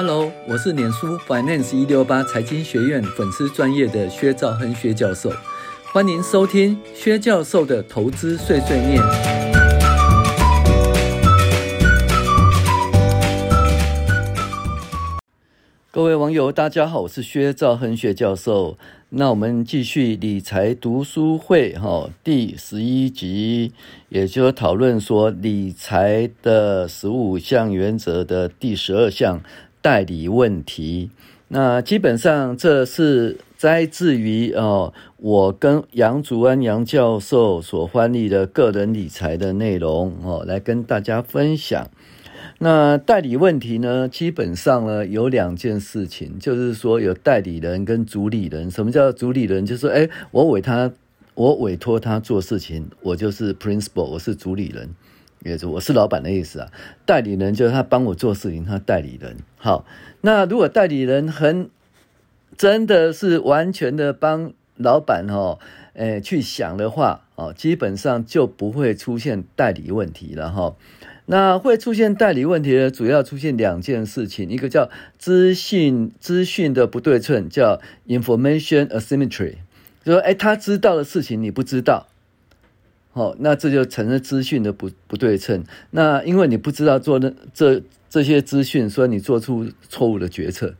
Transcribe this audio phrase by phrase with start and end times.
[0.00, 5.28] Hello，我是脸书 Finance 一六八财经学院粉丝专业的薛兆亨薛教授，
[5.92, 9.02] 欢迎收听薛教授的投资碎碎念。
[15.90, 18.78] 各位网友，大家好，我是薛兆亨薛教授。
[19.10, 23.72] 那我们继续理财读书会哈，第十一集，
[24.10, 29.40] 也就是讨论说理财的十五项原则的第十二项
[29.88, 31.08] 代理问题。
[31.48, 41.88] 那基本上这是摘自于哦，我跟杨祖安杨教授所翻译的个人理财的内容哦，来跟大家分享。
[42.58, 48.70] 那代理问题呢，基本上呢有两件事情，就是说有代理人跟主理人。
[48.70, 49.64] 什么叫主理人？
[49.64, 50.92] 就是说，哎，我委他，
[51.32, 54.90] 我委托他做事情，我就是 principal，我是主理人，
[55.42, 56.68] 也就是我是老板的意思啊。
[57.06, 59.36] 代理人就是他帮我做事情，他代理人。
[59.56, 59.84] 好，
[60.20, 61.70] 那如果代理人很
[62.56, 65.58] 真的是完全的帮老板哈，
[65.94, 70.76] 哎去想的话，哦，基本上就不会出现代理问题了哈。
[71.30, 79.56] 那会出现代理问题的，主要出现两件事情，一个叫资讯资讯的不对称，叫 information asymmetry，
[80.02, 82.06] 就说，哎，他知道的事情你不知道，
[83.18, 85.64] 好，那这就成了资讯的不不对称。
[85.90, 87.18] 那因为你不知道做
[87.52, 90.76] 这这些资讯，所以你做出错误的决策，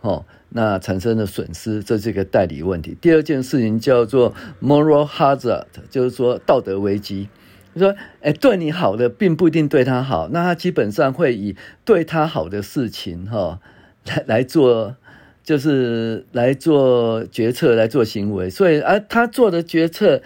[0.00, 2.96] 好，那产生了损失，这是一个代理问题。
[2.98, 7.28] 第二件事情叫做 moral hazard，就是说道德危机。
[7.74, 13.60] 你说，哎，对你好的并不一定对他好，那他基本上会以对他好的事情，哈，
[14.06, 14.96] 来来做，
[15.44, 18.48] 就是来做决策，来做行为。
[18.48, 20.22] 所以，而他做的决策，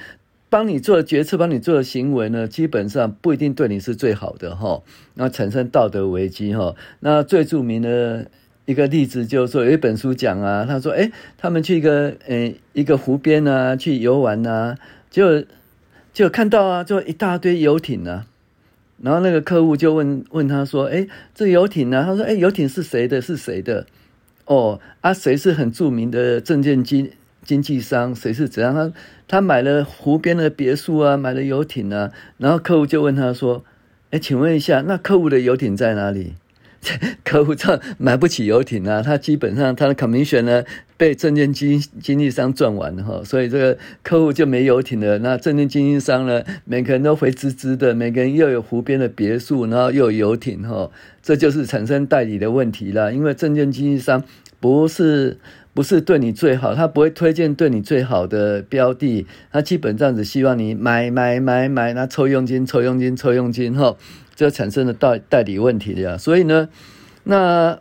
[0.53, 4.83] 帮你做的决策，帮你做的行为呢，基本上不一定对你是最好的，哈。
[5.14, 6.75] 那产生道德危机，哈。
[7.00, 8.27] 那最著名的
[8.67, 14.77] 一个例子就是说，有一本书讲啊，他说，哎，他们去一个，呃，一个湖边啊，去游玩啊，
[15.11, 15.45] 就。
[16.14, 18.27] 就看到啊，就一大堆游艇啊，
[19.01, 23.19] 然后那个客户就问问他说：“哎，这游艇呢？”他说：“哎，游艇是谁的？
[23.19, 23.86] 是谁的？
[24.45, 27.11] 哦，啊，谁是很著名的证券经
[27.45, 28.14] 经纪商？
[28.14, 28.75] 谁是怎样？
[28.75, 28.92] 他
[29.29, 32.11] 他买了湖边的别墅啊，买了游艇啊。
[32.39, 33.64] 然后客户就问他说
[34.11, 36.35] ：‘哎，请问一下，那客户的游艇在哪里？’”
[37.23, 40.64] 客户这买不起游艇啊，他基本上他的 commission 呢
[40.97, 45.17] 被证券经经纪商赚完了哈，所以这个客户就没游艇了。
[45.19, 50.91] 那证券经纪商呢，每个人都肥滋滋的，每个人又有湖边的别墅，然后又有游艇哈，
[51.23, 53.14] 这就是产生代理的问题了。
[53.14, 54.25] 因为证券经纪商
[54.58, 55.39] 不是
[55.74, 63.96] 不是对你最好，他不会推荐对你最好的标的，他基本上只希望你买买买买，那抽佣金抽佣金抽佣金哈。
[64.34, 66.68] 这产生了代代理问题的呀，所以呢，
[67.24, 67.78] 那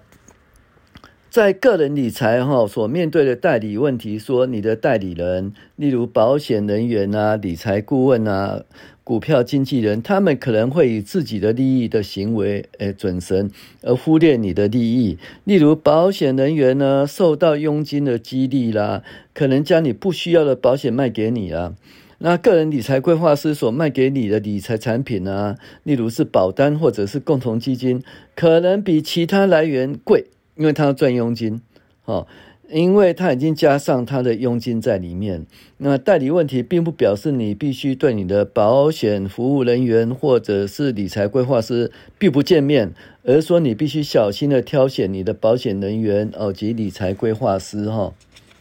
[1.31, 8.63] 在个人理财哈所面对的代理问题，说你的代理人，例如保险人员啊、理财顾问啊、
[9.05, 13.49] 股票经纪人，他们可能会以自己的利益的行为诶准绳，
[13.81, 15.17] 而忽略你的利益。
[15.45, 19.01] 例如保险人员呢，受到佣金的激励啦，
[19.33, 21.73] 可能将你不需要的保险卖给你啊。
[22.17, 28.03] 那个人理财规划师所卖给你的理财产品啊，例如是保单或者是共同基金，
[28.35, 30.25] 可能比其他来源贵，
[30.55, 31.61] 因为他要赚佣金，
[32.05, 32.27] 哦，
[32.69, 35.45] 因为他已经加上他的佣金在里面。
[35.77, 48.13] 那代理问题并不表示你必须对你的保险服务人员或者是理财规划师并不见面，而说你必须小心的挑选你的保险人员哦及理财规划师哈。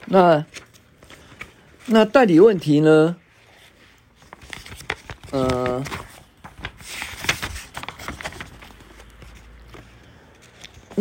[0.06, 0.46] 那
[1.86, 3.16] 那代理问题呢？
[5.32, 5.84] 呃，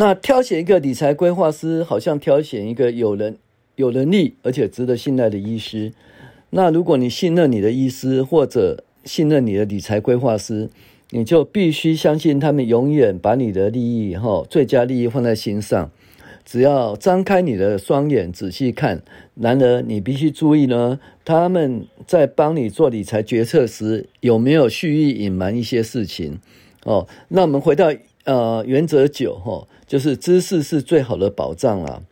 [0.00, 3.36] 那挑选一个理财规划师，好像挑选一个有人、
[3.76, 5.92] 有能力而且值得信赖的医师。
[6.48, 10.70] 那如果你信任你的医师或者信任你的理财规划师，
[11.10, 15.90] 你就必须相信他们永远把你的利益哈最佳利益放在心上。
[16.46, 19.02] 只要张开你的双眼仔细看，
[19.34, 26.38] 然而你必须注意呢，他们在帮你做理财决策时有没有蓄意隐瞒一些事情？
[26.84, 27.92] 哦，那我们回到
[28.24, 32.02] 呃原则九哈，就是知识是最好的保障啦。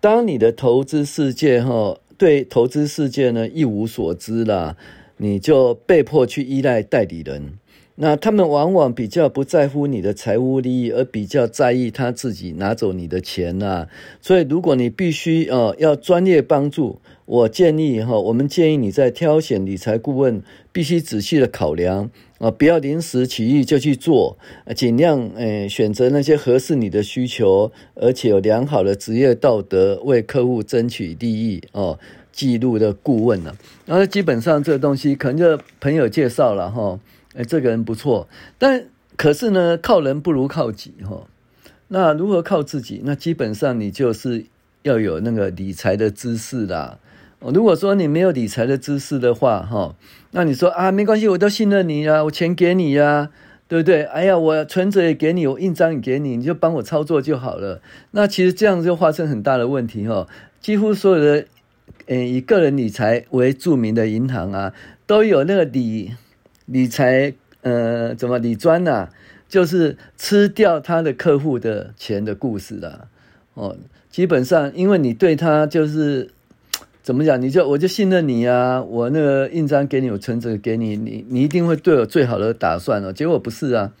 [0.00, 4.76] 当你的投资世界哈对投资世界呢一无所知啦，
[5.16, 7.58] 你就被迫去依赖代理人。
[7.96, 13.86] 那他们往往比较不在乎你的财务利益，而比较在意他自己拿走你的钱呐、
[14.20, 20.42] 所以，如果你必须呃要专业帮助，我建议哈，我们建议你在挑选理财顾问，
[20.72, 24.36] 必须仔细的考量啊，不要临时起意就去做，
[24.74, 31.98] 尽量诶选择那些合适你的需求，而且有良好的职业道德，为客户争取利益哦。
[32.32, 33.54] 记录的顾问呢，
[33.86, 36.98] 然后基本上这个东西可能就朋友介绍了哈。
[37.34, 38.28] 哎，这个人不错，
[38.58, 38.84] 但
[39.16, 41.26] 可是呢，靠人不如靠己哈。
[41.88, 43.02] 那如何靠自己？
[43.04, 44.46] 那基本上你就是
[44.82, 46.98] 要有那个理财的知识啦。
[47.40, 49.94] 如果说你没有理财的知识的话哈，
[50.30, 53.30] 那你说啊，没关系，我都信任你呀，我钱给你呀，
[53.68, 54.04] 对不对？
[54.04, 57.82] 哎呀，我存折也给你，我印章也给你，你就帮我操作就好了。
[58.12, 60.26] 那其实这样就发生很大的问题哈。
[60.60, 61.46] 几乎所有的，
[62.06, 64.72] 嗯，以个人理财为著名的银行啊，
[65.06, 66.12] 都有那个理。
[66.66, 69.08] 理财，呃，怎么理专呢？
[69.46, 73.06] 就是吃掉他的客户的钱的故事啦。
[73.52, 73.76] 哦，
[74.10, 76.30] 基本上，因为你对他就是
[77.02, 83.12] 怎么讲，你就我就信任你啊，我那个印章给你，我存折给你，你你一定会对我最好的打算哦。
[83.12, 83.92] 结果不是啊，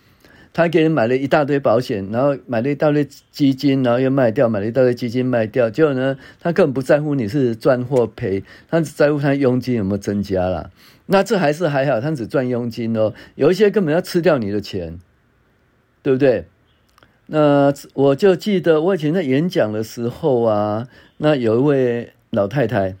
[0.52, 10.70] 他给你买了一大堆保险，然后买了一大堆基金，然后又卖掉，买了一大堆基金卖掉，结果呢，他根本不在乎你是赚或赔，他只在乎他佣金有没有增加啦。
[11.06, 13.12] 那这还是还好，他只赚佣金哦。
[13.34, 14.98] 有一些根本要吃掉你的钱，
[16.02, 16.46] 对不对？
[17.26, 22.96] 那我就记得我以前在演讲的时候啊，那有一位老太太，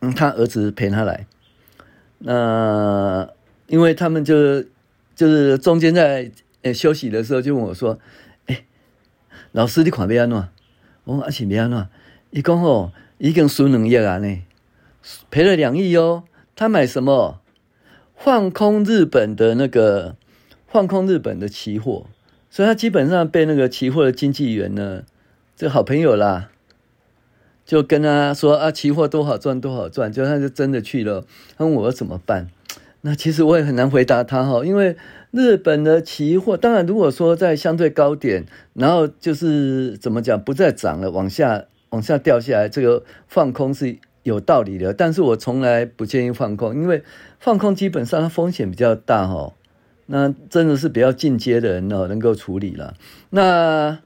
[0.00, 1.26] 嗯，她儿子陪她来，
[2.18, 3.28] 那
[3.66, 4.62] 因为他们就
[5.14, 6.30] 就是中间在
[6.62, 7.98] 呃休息的时候，就问我说
[8.46, 8.64] ：“哎，
[9.52, 10.48] 老师你看要安怎？
[11.04, 11.88] 我说阿是要安怎？
[12.30, 14.42] 一共哦，已经输两亿啊呢，
[15.30, 16.24] 赔了两亿哦。”
[16.60, 17.40] 他买什么？
[18.14, 20.14] 放空日本的那个
[20.66, 22.04] 放空日本的期货，
[22.50, 25.04] 所以他基本上被那个期货的经纪员呢，
[25.56, 26.50] 这好朋友啦，
[27.64, 31.24] 就跟他说啊，期货多好赚，多好赚，就他就真的去了。
[31.56, 32.50] 他问我怎么办？
[33.00, 34.98] 那其实我也很难回答他哈，因为
[35.30, 43.96] 日本的期货，当然如果说在相对高点，然后就是怎么讲，不再涨了，往下往下掉下来，这个放空是。
[44.22, 47.02] 有道理的，但是我从来不建议放空，因为
[47.38, 49.54] 放空基本上它风险比较大哈。
[50.12, 52.94] 那真的是比较进阶的人哦，能够处理了。
[53.30, 54.00] 那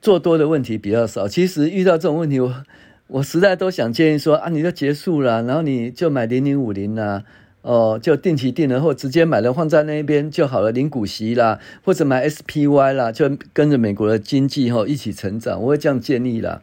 [0.00, 1.28] 做多的问题比较少。
[1.28, 2.64] 其实遇到这种问题，我
[3.08, 7.24] 我实在都想建议说啊，你就结束了，然后你就买零零五零啦，
[7.60, 15.60] 哦，就定期定额或直接买了放在那边就好了，领股息啦，或者买 SPY 啦，就跟着美国的经济哈一起成长。
[15.60, 16.62] 我会这样建议啦。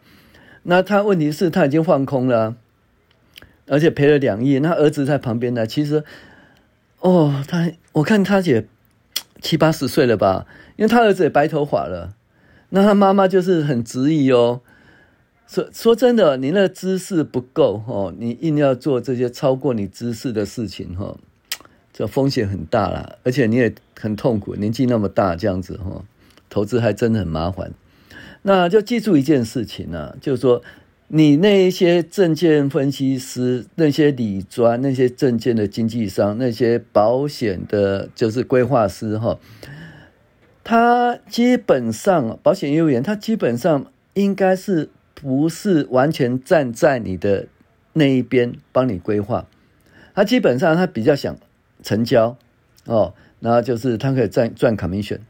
[0.63, 2.56] 那他问题是他已经放空了。
[3.69, 5.66] 而且赔了两亿，那儿子在旁边呢。
[5.66, 6.04] 其实，
[7.00, 8.66] 哦，他我看他也
[9.42, 12.16] 七八十岁了吧，因为他儿子也白头发了。
[12.69, 14.62] 那他妈妈就是很执意哦。
[15.48, 21.15] 说说真的，你那知识不够哦，你硬要做这些超过你知识的事情哈，
[21.94, 26.04] 这风险很大啦，而且你也很痛苦，年纪那么大这样子哈，
[26.50, 27.72] 投资还真的很麻烦。
[28.42, 30.62] 那就记住一件事情呢，就是说。
[31.12, 39.40] 你那一些证券分析师、那些理专、那些证券的经纪商、那些保险的，就是规划师哈，
[40.64, 47.48] 他基本上保险业务员，他基本上应该是不是完全站在你的
[47.94, 49.48] 那一边帮你规划？
[50.14, 51.36] 他基本上他比较想
[51.82, 52.38] 成交
[52.86, 55.22] 哦，然后就是他可以赚赚 commission，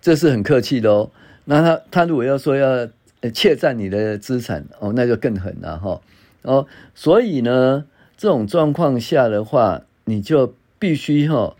[0.00, 1.10] 这是很客气的哦。
[1.46, 2.88] 那他他如果要说要。
[3.30, 6.00] 窃占你的资产哦，那就更狠了哈
[6.42, 11.56] 哦，所以呢，这种状况下的话，你就必须哈，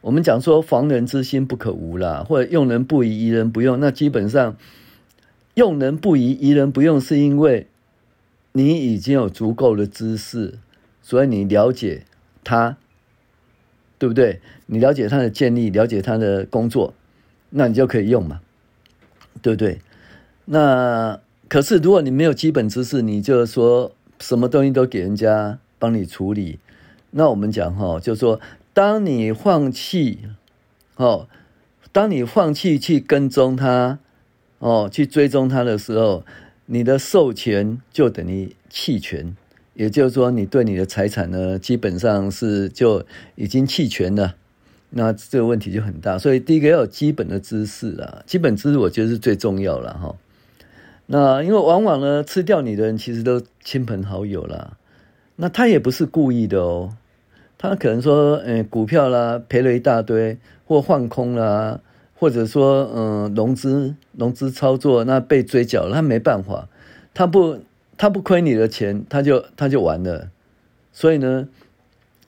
[0.00, 3.78] 我们讲说防人之心不可无啦，或者用人不疑，疑人不用。
[3.78, 4.56] 那基本上
[5.54, 7.68] 用人不疑，疑人不用，是因为
[8.52, 10.58] 你已经有足够的知识，
[11.02, 12.04] 所以你了解
[12.42, 12.76] 他，
[13.98, 14.40] 对不对？
[14.66, 16.92] 你了解他的建议，了解他的工作，
[17.50, 18.40] 那你就可以用嘛，
[19.40, 19.80] 对不对？
[20.46, 26.58] 那可是，如果你没有基本知识，你就说什么东西都给人家帮你处理，
[27.10, 28.40] 那我们讲哈，就是说，
[28.72, 30.20] 当你放弃，
[30.96, 31.28] 哦，
[31.92, 33.98] 当你放弃去跟踪他，
[34.58, 36.24] 哦，去追踪他的时候，
[36.66, 39.36] 你的授权就等于弃权，
[39.74, 44.34] 也就是说，你对你的财产呢，基本上是就已经弃权了。
[44.90, 50.14] 那这个问题就很大，所以第一个要有基本的知识啦，基本知识我觉得是最重要了哈。
[51.06, 54.76] 那因为往往呢，吃掉你的人其实都亲朋好友啦。
[55.36, 56.96] 那他也不是故意的哦，
[57.58, 61.80] 他可能说，股票啦赔了一大堆，或换空啦，
[62.14, 66.68] 或者说嗯融资融资操作那被追缴了，他没办法，
[67.14, 67.60] 他不
[67.98, 70.30] 他不亏你的钱，他就他就完了。
[70.92, 71.48] 所以呢，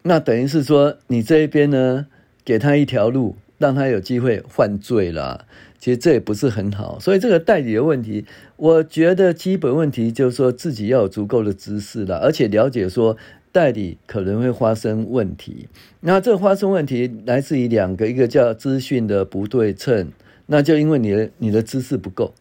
[0.03, 2.07] 那等于是说你这一边呢，
[2.45, 5.47] 给他一条路，让他有机会犯罪啦。
[5.79, 6.99] 其实这也不是很好。
[7.01, 8.25] 所以这个代理的问题，
[8.57, 13.17] 我觉得基本问题就是说自己要有足够的知识了，而且了解说。
[13.51, 15.69] 代理可能会发生问题，
[16.01, 20.13] 那这个发生问题来自于两个，一个叫资讯的不对称，
[20.47, 22.35] 那就因为你的你的知识不够，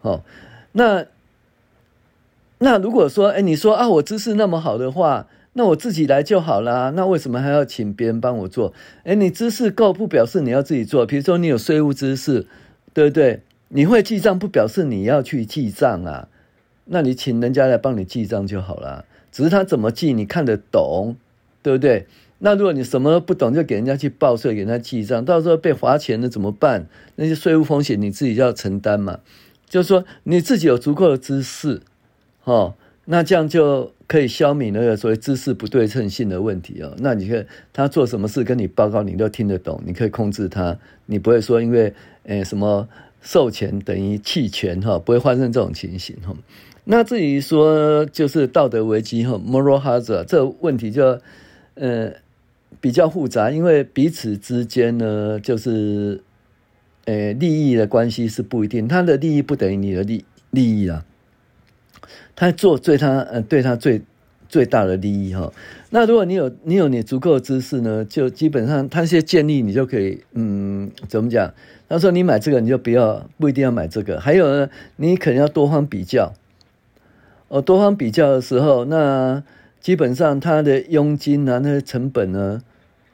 [0.00, 0.22] 哦，
[0.72, 1.06] 那
[2.58, 8.72] 那如果说，哎，你说啊，我知识那么好的话，那我自己来就好啦，那为什么还要请别人帮我做？
[9.02, 12.46] 哎，你知识够不表示你要自己做，比如说你有税务知识，
[12.94, 13.42] 对不对？
[13.68, 16.28] 你会记账不表示你要去记账啊，
[16.86, 19.04] 那你请人家来帮你记账就好了。
[19.32, 21.16] 只是他怎么记，你看得懂，
[21.60, 22.06] 对不对？
[22.38, 26.86] 那如果你什么都不懂，就给人家去报税，给人家记账，到时候被罚钱了怎么办？
[27.16, 29.20] 那些税务风险你自己要承担嘛。
[29.66, 31.80] 就是说你自己有足够的知识，
[32.44, 32.74] 哦，
[33.06, 36.94] 那这样就可以消弭那个所谓知识不对称性的问题哦。
[36.98, 41.92] 那你看他做什么事跟你报告，你都听得懂，你可以控制他，你不会说因为
[42.24, 42.88] 诶什么
[43.20, 46.34] 授权等于弃权哈，不会发生这种情形哈。
[46.84, 51.18] 那至于说就是道德危机哈，moral hazard 这问题就
[51.74, 52.12] 呃
[52.80, 56.22] 比较复杂，因为彼此之间呢就是
[57.06, 61.06] 呃利益的关系是不一定，他的利益不等于你的利利益啊，
[62.36, 64.02] 他做对他呃对他最
[64.48, 65.52] 最大的利益哈。
[65.90, 71.52] 那如果你有你有你足够的知识呢，就基本上他些建议你就可以嗯怎么讲？
[71.88, 76.32] 他说你买这个你就不要不一定要买这个，还有呢你可能要多方比较。
[77.48, 79.44] 哦，多方比较的时候，那
[79.78, 82.62] 基本上他的佣金啊，那些成本呢，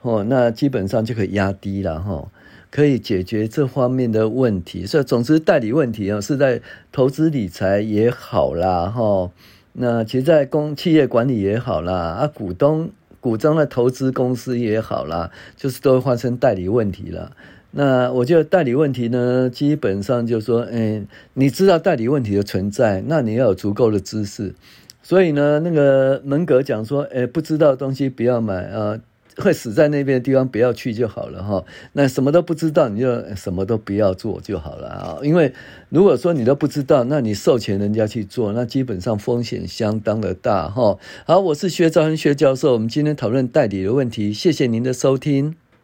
[0.02, 2.28] 哦，那基本上就可以压低了哈，
[2.70, 4.86] 可以解决这方面的问题。
[4.86, 9.30] 所以，总之代理问题啊，是在投资理财也好啦，哈，
[9.74, 12.90] 那其实在公企业管理也好啦，啊，股东
[13.20, 17.32] 股东的投资公司也好啦，就是都会发生代理问题了。
[17.72, 24.54] 那我觉得代理问题呢，基本上就是说，嗯，你知道代理问题的存在，那你要有足够的知识。
[25.02, 28.98] 所以呢，那个门格讲说，诶，不知道的东西不要买啊，
[29.40, 31.64] 会死在那边的地方不要去就好了哈。
[31.94, 35.18] 那什么都不知道，你就什么都不要做就好了啊。
[35.22, 35.52] 因为
[35.88, 40.98] 如果说你都不知道，那你授权人家去做，那基本上风险相当的大哈。
[41.24, 45.56] 好，我是薛兆恒薛教授，我们今天讨论代理的问题，谢谢您的收听。